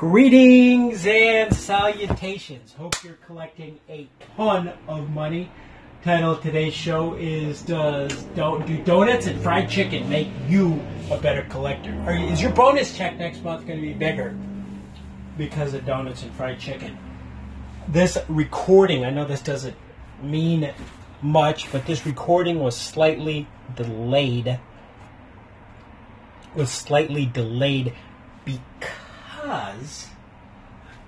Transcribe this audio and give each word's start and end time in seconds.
Greetings 0.00 1.06
and 1.06 1.54
salutations. 1.54 2.72
Hope 2.72 3.04
you're 3.04 3.18
collecting 3.26 3.78
a 3.86 4.08
ton 4.34 4.72
of 4.88 5.10
money. 5.10 5.52
Title 6.02 6.32
of 6.32 6.42
today's 6.42 6.72
show 6.72 7.12
is 7.16 7.60
Does 7.60 8.22
don't 8.34 8.66
do 8.66 8.82
donuts 8.82 9.26
and 9.26 9.38
fried 9.42 9.68
chicken 9.68 10.08
make 10.08 10.30
you 10.48 10.82
a 11.10 11.18
better 11.18 11.42
collector? 11.50 11.92
Or 12.06 12.16
is 12.16 12.40
your 12.40 12.50
bonus 12.52 12.96
check 12.96 13.18
next 13.18 13.44
month 13.44 13.66
going 13.66 13.78
to 13.78 13.86
be 13.86 13.92
bigger 13.92 14.34
because 15.36 15.74
of 15.74 15.84
donuts 15.84 16.22
and 16.22 16.32
fried 16.32 16.58
chicken? 16.58 16.96
This 17.86 18.16
recording, 18.26 19.04
I 19.04 19.10
know 19.10 19.26
this 19.26 19.42
doesn't 19.42 19.76
mean 20.22 20.72
much, 21.20 21.70
but 21.70 21.84
this 21.84 22.06
recording 22.06 22.58
was 22.60 22.74
slightly 22.74 23.46
delayed. 23.76 24.58
Was 26.54 26.70
slightly 26.70 27.26
delayed 27.26 27.92
because 28.46 28.99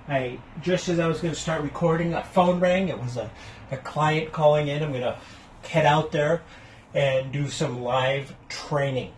I 0.09 0.37
just 0.61 0.89
as 0.89 0.99
I 0.99 1.07
was 1.07 1.21
going 1.21 1.33
to 1.33 1.39
start 1.39 1.61
recording, 1.61 2.13
a 2.13 2.23
phone 2.23 2.59
rang. 2.59 2.89
It 2.89 3.01
was 3.01 3.15
a, 3.15 3.31
a 3.71 3.77
client 3.77 4.33
calling 4.33 4.67
in. 4.67 4.83
I'm 4.83 4.91
going 4.91 5.01
to 5.01 5.17
head 5.65 5.85
out 5.85 6.11
there 6.11 6.41
and 6.93 7.31
do 7.31 7.47
some 7.47 7.81
live 7.83 8.35
training. 8.49 9.13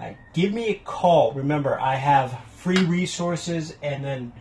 Uh, 0.00 0.12
give 0.32 0.52
me 0.52 0.68
a 0.68 0.74
call. 0.74 1.32
Remember, 1.32 1.78
I 1.80 1.96
have 1.96 2.38
free 2.54 2.84
resources 2.84 3.74
and 3.82 4.04
then 4.04 4.32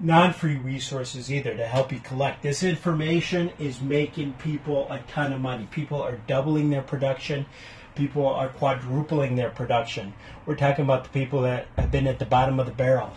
non-free 0.00 0.56
resources 0.56 1.30
either 1.30 1.56
to 1.56 1.66
help 1.66 1.92
you 1.92 2.00
collect. 2.00 2.42
This 2.42 2.64
information 2.64 3.52
is 3.60 3.80
making 3.80 4.32
people 4.34 4.90
a 4.90 4.98
ton 5.06 5.32
of 5.32 5.40
money. 5.40 5.68
People 5.70 6.02
are 6.02 6.16
doubling 6.26 6.70
their 6.70 6.82
production. 6.82 7.46
People 7.94 8.26
are 8.26 8.48
quadrupling 8.48 9.36
their 9.36 9.50
production. 9.50 10.14
We're 10.46 10.56
talking 10.56 10.84
about 10.84 11.04
the 11.04 11.10
people 11.10 11.42
that 11.42 11.66
have 11.76 11.90
been 11.92 12.06
at 12.06 12.18
the 12.18 12.24
bottom 12.24 12.58
of 12.58 12.66
the 12.66 12.72
barrel. 12.72 13.12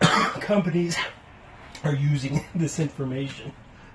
Companies 0.40 0.96
are 1.84 1.94
using 1.94 2.44
this 2.54 2.78
information 2.78 3.52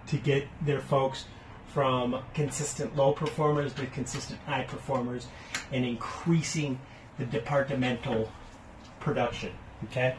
to 0.07 0.17
get 0.17 0.47
their 0.61 0.81
folks 0.81 1.25
from 1.73 2.21
consistent 2.33 2.95
low 2.95 3.11
performers 3.11 3.73
to 3.73 3.85
consistent 3.87 4.39
high 4.45 4.63
performers 4.63 5.27
and 5.71 5.83
increasing 5.83 6.79
the 7.17 7.25
departmental 7.25 8.31
production. 8.99 9.51
Okay? 9.85 10.15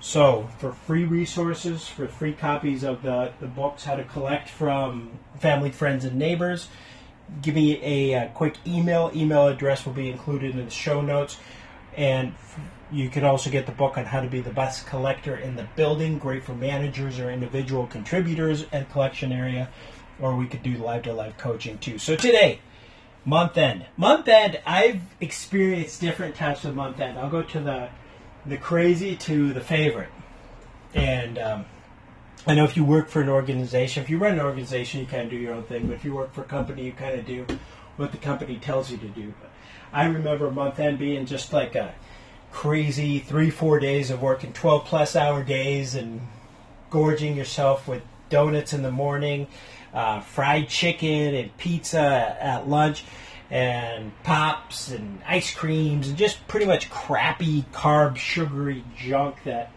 So, 0.00 0.48
for 0.58 0.72
free 0.72 1.04
resources, 1.04 1.88
for 1.88 2.06
free 2.06 2.32
copies 2.32 2.84
of 2.84 3.02
the, 3.02 3.32
the 3.40 3.46
books, 3.46 3.84
How 3.84 3.96
to 3.96 4.04
Collect 4.04 4.48
from 4.48 5.18
Family, 5.40 5.70
Friends, 5.70 6.04
and 6.04 6.16
Neighbors, 6.16 6.68
give 7.42 7.54
me 7.54 7.82
a, 7.82 8.12
a 8.12 8.28
quick 8.28 8.56
email. 8.66 9.10
Email 9.14 9.48
address 9.48 9.84
will 9.84 9.92
be 9.92 10.08
included 10.08 10.54
in 10.54 10.64
the 10.64 10.70
show 10.70 11.00
notes. 11.00 11.38
And 11.98 12.32
you 12.92 13.10
can 13.10 13.24
also 13.24 13.50
get 13.50 13.66
the 13.66 13.72
book 13.72 13.98
on 13.98 14.04
how 14.04 14.20
to 14.20 14.28
be 14.28 14.40
the 14.40 14.52
best 14.52 14.86
collector 14.86 15.36
in 15.36 15.56
the 15.56 15.66
building, 15.74 16.18
great 16.18 16.44
for 16.44 16.54
managers 16.54 17.18
or 17.18 17.28
individual 17.28 17.88
contributors 17.88 18.64
at 18.72 18.88
collection 18.92 19.32
area, 19.32 19.68
or 20.20 20.36
we 20.36 20.46
could 20.46 20.62
do 20.62 20.76
live 20.78 21.02
to 21.02 21.12
live 21.12 21.36
coaching 21.36 21.76
too. 21.78 21.98
So 21.98 22.14
today, 22.14 22.60
month 23.24 23.58
end. 23.58 23.84
Month 23.96 24.28
end, 24.28 24.60
I've 24.64 25.00
experienced 25.20 26.00
different 26.00 26.36
types 26.36 26.64
of 26.64 26.76
month 26.76 27.00
end. 27.00 27.18
I'll 27.18 27.28
go 27.28 27.42
to 27.42 27.60
the 27.60 27.88
the 28.46 28.56
crazy 28.56 29.16
to 29.16 29.52
the 29.52 29.60
favorite. 29.60 30.10
And 30.94 31.36
um, 31.36 31.64
I 32.46 32.54
know 32.54 32.64
if 32.64 32.76
you 32.76 32.84
work 32.84 33.08
for 33.08 33.20
an 33.20 33.28
organization, 33.28 34.04
if 34.04 34.08
you 34.08 34.18
run 34.18 34.34
an 34.34 34.40
organization, 34.40 35.00
you 35.00 35.06
kind 35.06 35.24
of 35.24 35.30
do 35.30 35.36
your 35.36 35.52
own 35.52 35.64
thing. 35.64 35.88
But 35.88 35.94
if 35.94 36.04
you 36.04 36.14
work 36.14 36.32
for 36.32 36.42
a 36.42 36.44
company, 36.44 36.84
you 36.84 36.92
kind 36.92 37.18
of 37.18 37.26
do 37.26 37.44
what 37.96 38.12
the 38.12 38.18
company 38.18 38.56
tells 38.56 38.88
you 38.88 38.98
to 38.98 39.08
do. 39.08 39.34
But 39.40 39.50
I 39.92 40.06
remember 40.06 40.50
month 40.50 40.78
end 40.80 40.98
being 40.98 41.26
just 41.26 41.52
like 41.52 41.74
a 41.74 41.94
crazy 42.52 43.18
three, 43.18 43.50
four 43.50 43.78
days 43.78 44.10
of 44.10 44.22
working 44.22 44.52
12 44.52 44.84
plus 44.84 45.16
hour 45.16 45.42
days 45.42 45.94
and 45.94 46.20
gorging 46.90 47.36
yourself 47.36 47.86
with 47.86 48.02
donuts 48.28 48.72
in 48.72 48.82
the 48.82 48.90
morning, 48.90 49.46
uh, 49.94 50.20
fried 50.20 50.68
chicken 50.68 51.34
and 51.34 51.56
pizza 51.56 52.36
at 52.40 52.68
lunch, 52.68 53.04
and 53.50 54.12
pops 54.24 54.90
and 54.90 55.20
ice 55.26 55.54
creams 55.54 56.08
and 56.08 56.18
just 56.18 56.46
pretty 56.48 56.66
much 56.66 56.90
crappy 56.90 57.62
carb, 57.72 58.16
sugary 58.16 58.84
junk 58.96 59.36
that 59.44 59.72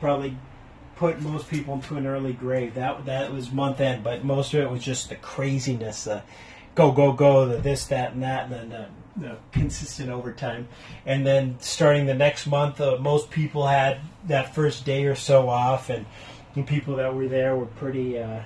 probably 0.00 0.36
put 0.96 1.20
most 1.20 1.48
people 1.48 1.74
into 1.74 1.96
an 1.96 2.06
early 2.06 2.34
grave. 2.34 2.74
That 2.74 3.06
that 3.06 3.32
was 3.32 3.50
month 3.50 3.80
end, 3.80 4.04
but 4.04 4.24
most 4.24 4.52
of 4.52 4.60
it 4.60 4.70
was 4.70 4.82
just 4.82 5.08
the 5.08 5.16
craziness, 5.16 6.04
the 6.04 6.22
go 6.74 6.92
go 6.92 7.12
go, 7.12 7.46
the 7.46 7.58
this 7.58 7.86
that 7.86 8.12
and 8.12 8.22
that, 8.22 8.44
and 8.44 8.52
then 8.52 8.68
the, 8.68 8.86
consistent 9.52 10.10
overtime. 10.10 10.68
And 11.04 11.26
then 11.26 11.56
starting 11.60 12.06
the 12.06 12.14
next 12.14 12.46
month, 12.46 12.80
uh, 12.80 12.98
most 12.98 13.30
people 13.30 13.66
had 13.66 14.00
that 14.26 14.54
first 14.54 14.84
day 14.84 15.06
or 15.06 15.14
so 15.14 15.48
off, 15.48 15.90
and 15.90 16.06
the 16.54 16.62
people 16.62 16.96
that 16.96 17.14
were 17.14 17.28
there 17.28 17.56
were 17.56 17.66
pretty. 17.66 18.18
Uh, 18.18 18.42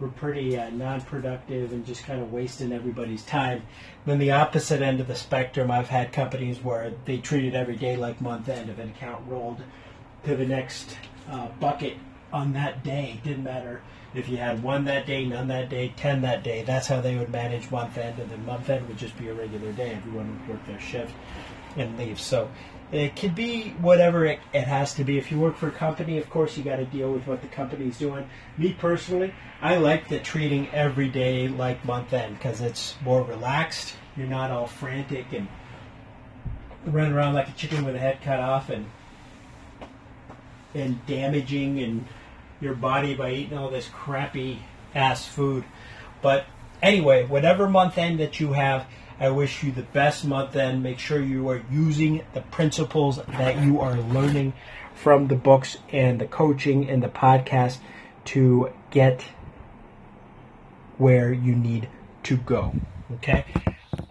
were 0.00 0.08
pretty 0.08 0.56
uh, 0.56 0.70
non-productive 0.70 1.72
and 1.72 1.84
just 1.84 2.04
kind 2.04 2.22
of 2.22 2.32
wasting 2.32 2.72
everybody's 2.72 3.24
time. 3.24 3.62
Then 4.06 4.20
the 4.20 4.30
opposite 4.30 4.80
end 4.80 5.00
of 5.00 5.08
the 5.08 5.16
spectrum, 5.16 5.72
I've 5.72 5.88
had 5.88 6.12
companies 6.12 6.62
where 6.62 6.92
they 7.04 7.18
treated 7.18 7.56
every 7.56 7.74
day 7.74 7.96
like 7.96 8.20
month 8.20 8.48
end. 8.48 8.70
If 8.70 8.78
an 8.78 8.90
account 8.90 9.26
rolled 9.26 9.60
to 10.24 10.36
the 10.36 10.46
next 10.46 10.96
uh, 11.28 11.48
bucket 11.60 11.96
on 12.32 12.52
that 12.52 12.84
day, 12.84 13.20
didn't 13.24 13.44
matter 13.44 13.82
if 14.14 14.28
you 14.28 14.36
had 14.36 14.62
one 14.62 14.84
that 14.86 15.06
day, 15.06 15.24
none 15.24 15.48
that 15.48 15.68
day, 15.68 15.92
ten 15.96 16.22
that 16.22 16.42
day. 16.42 16.62
That's 16.62 16.86
how 16.86 17.00
they 17.00 17.16
would 17.16 17.30
manage 17.30 17.70
month 17.70 17.98
end, 17.98 18.18
and 18.18 18.30
then 18.30 18.44
month 18.46 18.68
end 18.70 18.88
would 18.88 18.98
just 18.98 19.16
be 19.18 19.28
a 19.28 19.34
regular 19.34 19.72
day. 19.72 19.92
Everyone 19.94 20.40
would 20.40 20.56
work 20.56 20.66
their 20.66 20.80
shift 20.80 21.14
and 21.76 21.98
leave. 21.98 22.20
So 22.20 22.50
it 22.90 23.16
could 23.16 23.34
be 23.34 23.70
whatever 23.80 24.24
it, 24.24 24.40
it, 24.52 24.64
has 24.64 24.94
to 24.94 25.04
be. 25.04 25.18
If 25.18 25.30
you 25.30 25.38
work 25.38 25.56
for 25.56 25.68
a 25.68 25.72
company, 25.72 26.18
of 26.18 26.30
course, 26.30 26.56
you 26.56 26.64
got 26.64 26.76
to 26.76 26.86
deal 26.86 27.12
with 27.12 27.26
what 27.26 27.42
the 27.42 27.48
company's 27.48 27.98
doing. 27.98 28.28
Me 28.56 28.72
personally, 28.72 29.34
I 29.60 29.76
like 29.76 30.08
the 30.08 30.18
treating 30.18 30.68
every 30.70 31.08
day 31.08 31.48
like 31.48 31.84
month 31.84 32.12
end 32.12 32.38
because 32.38 32.60
it's 32.60 32.94
more 33.04 33.22
relaxed. 33.22 33.94
You're 34.16 34.26
not 34.26 34.50
all 34.50 34.66
frantic 34.66 35.32
and 35.32 35.48
running 36.86 37.12
around 37.12 37.34
like 37.34 37.48
a 37.48 37.52
chicken 37.52 37.84
with 37.84 37.94
a 37.94 37.98
head 37.98 38.22
cut 38.22 38.40
off 38.40 38.70
and 38.70 38.86
and 40.74 41.04
damaging 41.06 41.80
and 41.80 42.06
your 42.60 42.74
body 42.74 43.14
by 43.14 43.32
eating 43.32 43.56
all 43.56 43.70
this 43.70 43.88
crappy 43.88 44.60
ass 44.94 45.26
food. 45.26 45.64
But 46.22 46.46
anyway, 46.82 47.24
whatever 47.24 47.68
month 47.68 47.98
end 47.98 48.20
that 48.20 48.40
you 48.40 48.52
have, 48.52 48.86
I 49.20 49.30
wish 49.30 49.62
you 49.62 49.72
the 49.72 49.82
best 49.82 50.24
month 50.24 50.54
end. 50.56 50.82
Make 50.82 50.98
sure 50.98 51.20
you 51.20 51.48
are 51.48 51.62
using 51.70 52.22
the 52.34 52.40
principles 52.40 53.16
that 53.16 53.62
you 53.62 53.80
are 53.80 53.96
learning 53.96 54.52
from 54.94 55.28
the 55.28 55.36
books 55.36 55.76
and 55.90 56.20
the 56.20 56.26
coaching 56.26 56.88
and 56.88 57.02
the 57.02 57.08
podcast 57.08 57.78
to 58.26 58.72
get 58.90 59.24
where 60.98 61.32
you 61.32 61.54
need 61.54 61.88
to 62.24 62.36
go. 62.36 62.74
Okay? 63.14 63.44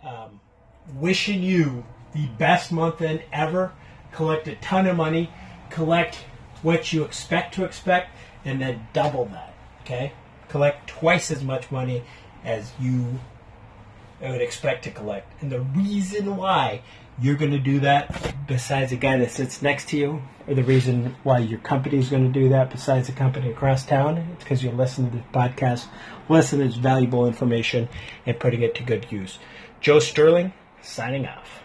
Um, 0.04 0.40
wishing 0.96 1.44
you 1.44 1.86
the 2.14 2.28
best 2.38 2.72
month 2.72 3.02
end 3.02 3.22
ever. 3.32 3.72
Collect 4.12 4.48
a 4.48 4.56
ton 4.56 4.88
of 4.88 4.96
money. 4.98 5.30
Collect 5.70 6.18
what 6.62 6.94
you 6.94 7.04
expect 7.04 7.54
to 7.56 7.66
expect 7.66 8.10
and 8.46 8.62
then 8.62 8.88
double 8.94 9.26
that. 9.26 9.54
Okay? 9.82 10.14
Collect 10.50 10.88
twice 10.88 11.32
as 11.32 11.44
much 11.44 11.72
money 11.72 12.04
as 12.44 12.72
you 12.80 13.20
would 14.22 14.42
expect 14.42 14.84
to 14.86 14.92
collect. 14.92 15.42
And 15.42 15.52
the 15.52 15.62
reason 15.62 16.38
why 16.38 16.82
you're 17.20 17.36
going 17.36 17.52
to 17.52 17.60
do 17.60 17.80
that, 17.82 18.36
besides 18.48 18.92
the 18.92 18.98
guy 18.98 19.18
that 19.18 19.32
sits 19.32 19.62
next 19.62 19.90
to 19.90 19.98
you, 19.98 20.22
or 20.48 20.54
the 20.54 20.64
reason 20.64 21.16
why 21.24 21.40
your 21.40 21.60
company 21.60 21.98
is 21.98 22.10
going 22.10 22.32
to 22.32 22.40
do 22.40 22.50
that, 22.50 22.70
besides 22.70 23.08
the 23.08 23.14
company 23.14 23.52
across 23.52 23.86
town, 23.86 24.18
it's 24.18 24.44
because 24.44 24.64
you 24.64 24.72
listen 24.72 25.10
to 25.10 25.18
this 25.18 25.26
podcast, 25.34 25.88
listen 26.30 26.60
to 26.60 26.80
valuable 26.80 27.28
information, 27.28 27.90
and 28.26 28.40
putting 28.40 28.62
it 28.62 28.76
to 28.76 28.84
good 28.84 29.12
use. 29.12 29.40
Joe 29.82 30.00
Sterling, 30.00 30.54
signing 30.82 31.26
off. 31.26 31.64